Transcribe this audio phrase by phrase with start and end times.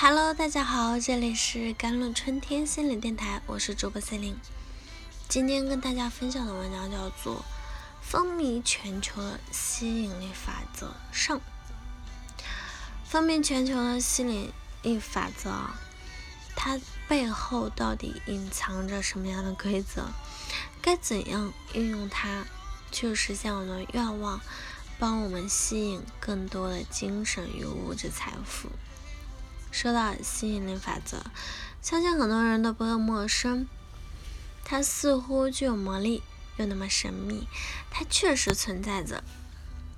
[0.00, 4.38] Hello，大家好，这里是甘露春天心理电台，我是主播 C 琳。
[5.28, 7.38] 今天跟大家分享的文章叫做
[8.00, 11.38] 《风靡全球的吸引力法则上》。
[13.04, 14.52] 风靡全球的吸引
[14.82, 15.50] 力法则，
[16.54, 20.10] 它背后到底隐藏着什么样的规则？
[20.80, 22.44] 该怎样运用它
[22.92, 24.40] 去实现我们的愿望，
[24.96, 28.68] 帮我们吸引更多的精神与物质财富？
[29.80, 31.18] 说到吸引力法则，
[31.80, 33.68] 相信很多人都不会陌生。
[34.64, 36.20] 它似乎具有魔力，
[36.56, 37.46] 又那么神秘。
[37.88, 39.22] 它确实存在着，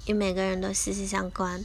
[0.05, 1.65] 与每个人都息息相关。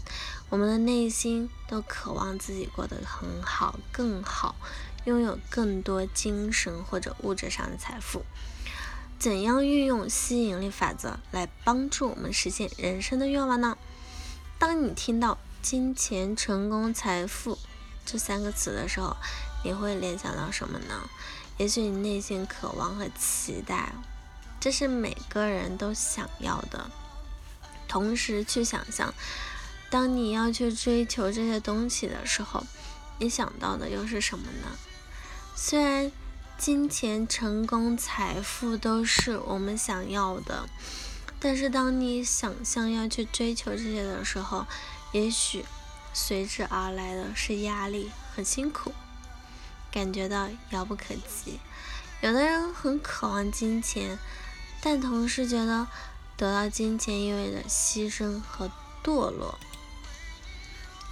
[0.49, 4.55] 我们的内心都渴望自己过得很好、更好，
[5.03, 8.23] 拥有更多精神或者物质上的财富。
[9.19, 13.77] 怎样运用吸引力法则来帮助我们实现人生的愿望呢？
[14.57, 17.57] 当你听到金钱、成功、财富，
[18.05, 19.17] 这三个词的时候，
[19.63, 21.09] 你会联想到什么呢？
[21.57, 23.93] 也许你内心渴望和期待，
[24.59, 26.91] 这是每个人都想要的。
[27.87, 29.13] 同时去想象，
[29.89, 32.63] 当你要去追求这些东西的时候，
[33.19, 34.77] 你想到的又是什么呢？
[35.55, 36.11] 虽然
[36.57, 40.67] 金钱、成功、财富都是我们想要的，
[41.39, 44.67] 但是当你想象要去追求这些的时候，
[45.11, 45.65] 也许。
[46.17, 48.93] 随之而来的是压力，很辛苦，
[49.91, 51.59] 感觉到遥不可及。
[52.21, 54.17] 有的人很渴望金钱，
[54.81, 55.85] 但同时觉得
[56.37, 58.71] 得到金钱意味着牺牲和
[59.03, 59.59] 堕落。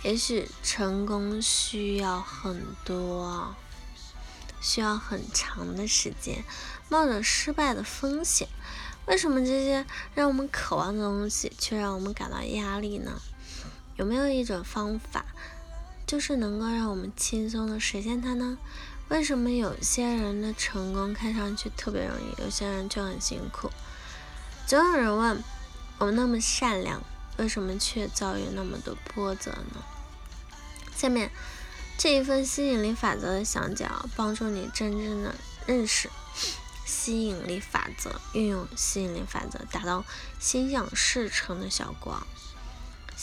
[0.03, 3.53] 也许成功需要很多，
[4.61, 6.45] 需要很长的时间，
[6.87, 8.47] 冒着失败的风险。
[9.05, 13.21] 为什么这些让我们渴望的东西，却让我们感到压力呢？
[13.95, 15.25] 有没有一种方法，
[16.07, 18.57] 就是能够让我们轻松的实现它呢？
[19.09, 23.69] 为什么有些人的成功看上去特别容易，有些人却很辛苦？
[24.65, 25.43] 总有人问：
[25.99, 27.03] 我们那么善良，
[27.37, 29.83] 为什么却遭遇那么多波折呢？
[30.95, 31.29] 下面
[31.97, 35.35] 这一份吸引力法则的详解，帮助你真正的
[35.67, 36.09] 认识
[36.85, 40.03] 吸引力法则，运用吸引力法则，达到
[40.39, 42.25] 心想事成的效果。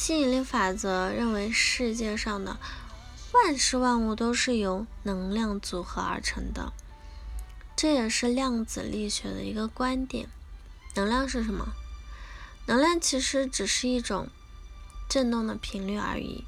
[0.03, 2.57] 吸引力法则认为，世界上的
[3.35, 6.73] 万事万物都是由能量组合而成的，
[7.77, 10.31] 这也是量子力学的一个观点。
[10.95, 11.75] 能量是什么？
[12.65, 14.31] 能量其实只是一种
[15.07, 16.47] 振动的频率而已。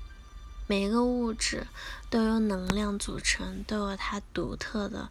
[0.66, 1.66] 每一个物质
[2.08, 5.10] 都由能量组成，都有它独特的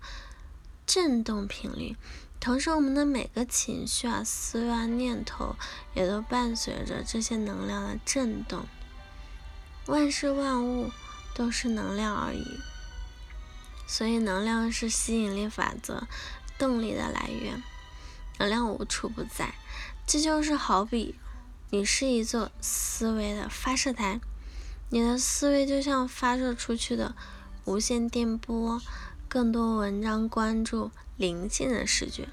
[0.88, 1.96] 振动频率。
[2.42, 5.56] 同时，我们的每个情绪啊、思维啊、念头，
[5.94, 8.66] 也都伴随着这些能量的震动。
[9.86, 10.90] 万事万物
[11.36, 12.60] 都是能量而已，
[13.86, 16.08] 所以能量是吸引力法则
[16.58, 17.62] 动力的来源。
[18.40, 19.54] 能量无处不在，
[20.08, 21.20] 这就是好比
[21.70, 24.20] 你是一座思维的发射台，
[24.90, 27.16] 你的思维就像发射出去的
[27.66, 28.82] 无线电波。
[29.32, 32.28] 更多文章关注灵性的视觉。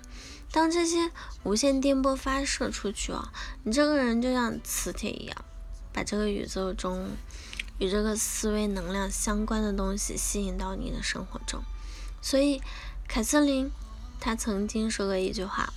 [0.50, 1.12] 当这些
[1.44, 3.32] 无线电波发射出去啊，
[3.62, 5.44] 你这个人就像磁铁一样，
[5.92, 7.10] 把这个宇宙中
[7.78, 11.62] 与这个思维能量相关的东西吸引到你的生活中。
[12.20, 12.60] 所以，
[13.06, 13.70] 凯瑟琳
[14.18, 15.72] 她曾经说过一句话：“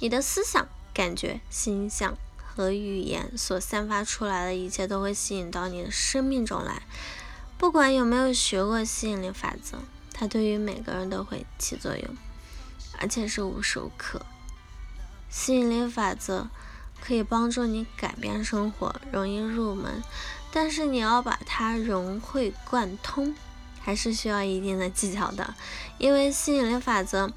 [0.00, 6.80] 你的思想、感觉、形象和语言所散发出来的一切，都会吸引到你的生命中来。
[7.58, 9.80] 不管有没有学过吸引力法则。”
[10.18, 12.16] 它对于每个人都会起作用，
[12.98, 14.24] 而且是无时无刻。
[15.28, 16.48] 吸引力法则
[17.02, 20.02] 可以帮助你改变生活，容易入门，
[20.50, 23.36] 但是你要把它融会贯通，
[23.82, 25.54] 还是需要一定的技巧的。
[25.98, 27.30] 因为吸引力法则，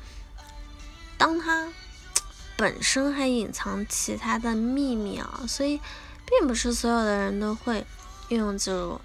[1.18, 1.68] 当它
[2.56, 5.82] 本身还隐藏其他的秘密啊，所以
[6.26, 7.86] 并不是所有的人都会
[8.30, 9.02] 运用自如。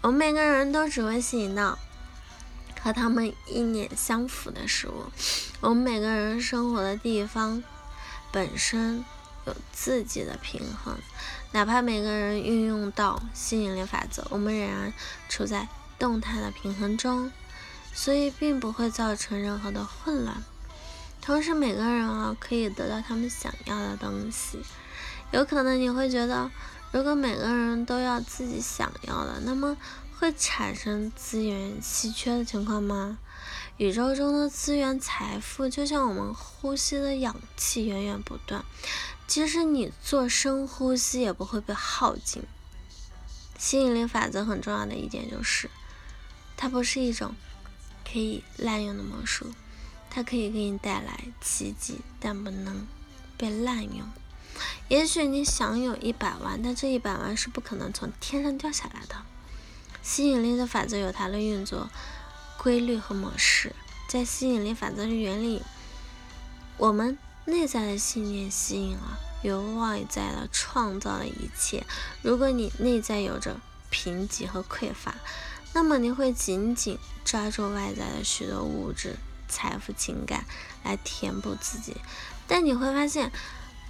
[0.00, 1.76] 我们每个人都只会吸引到。
[2.82, 5.04] 和他们意念相符的事物，
[5.60, 7.62] 我们每个人生活的地方
[8.32, 9.04] 本身
[9.46, 10.96] 有自己的平衡，
[11.52, 14.92] 哪怕每个人运用到吸引力法则，我们仍然
[15.28, 15.68] 处在
[15.98, 17.30] 动态的平衡中，
[17.92, 20.42] 所以并不会造成任何的混乱。
[21.20, 24.60] 同时，每个人啊可以得到他们想要的东西。
[25.32, 26.50] 有可能你会觉得，
[26.92, 29.76] 如果每个人都要自己想要的，那么。
[30.18, 33.16] 会产生资源稀缺的情况吗？
[33.78, 38.62] 宇宙中的资源财富就像我们呼吸的氧气，源源不断。
[39.26, 42.42] 即使你做深呼吸，也不会被耗尽。
[43.58, 45.70] 吸引力法则很重要的一点就是，
[46.54, 47.34] 它不是一种
[48.04, 49.46] 可以滥用的魔术，
[50.10, 52.86] 它可以给你带来奇迹，但不能
[53.38, 54.06] 被滥用。
[54.90, 59.14] 也许你想有一百万，但这一百万是不可能从天上掉下来的。
[60.02, 61.88] 吸引力的法则有它的运作
[62.58, 63.72] 规律和模式，
[64.08, 65.62] 在吸引力法则的原理，
[66.76, 71.86] 我们内在的信念吸引了由外在的创造的一切。
[72.22, 73.60] 如果你内在有着
[73.90, 75.14] 贫瘠和匮乏，
[75.72, 79.14] 那么你会紧紧抓住外在的许多物质、
[79.48, 80.44] 财富、情感
[80.82, 81.94] 来填补自己，
[82.48, 83.30] 但你会发现。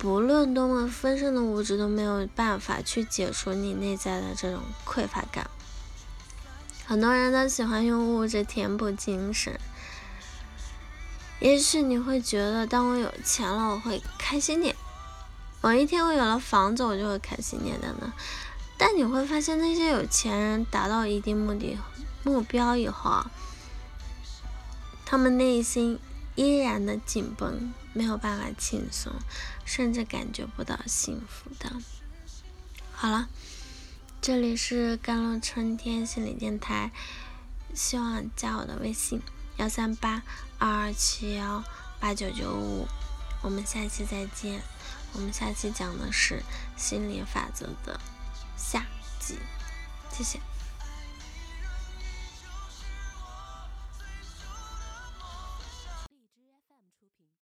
[0.00, 5.50] 不论多么丰盛的物质都没有办法去解除你内在的这种匮乏感。
[6.86, 9.60] 很多人都喜欢用物质填补精神。
[11.38, 14.74] 也许你会觉得，当我有钱了，我会开心点；
[15.60, 18.10] 某一天我有了房子，我就会开心点等等。
[18.78, 21.76] 但你会发现，那些有钱人达到一定目的
[22.22, 23.30] 目标以后啊，
[25.04, 25.98] 他们内心。
[26.36, 29.12] 依然的紧绷，没有办法轻松，
[29.64, 31.72] 甚至感觉不到幸福的。
[32.92, 33.28] 好了，
[34.20, 36.90] 这里是甘露春天心理电台，
[37.74, 39.22] 希望加我的微信
[39.56, 40.22] 幺三八
[40.58, 41.64] 二二七幺
[41.98, 42.86] 八九九五，
[43.42, 44.62] 我们下期再见。
[45.12, 46.42] 我们下期讲的是
[46.76, 47.98] 心理法则的
[48.56, 48.86] 下
[49.18, 49.36] 集，
[50.12, 50.38] 谢谢。